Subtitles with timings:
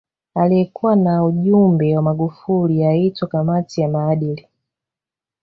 [0.35, 4.47] Aliyekuwa na ujumbe wa Magufuli aitwa kamati ya maadili